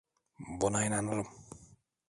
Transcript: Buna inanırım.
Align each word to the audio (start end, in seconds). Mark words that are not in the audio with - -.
Buna 0.59 0.83
inanırım. 0.85 1.27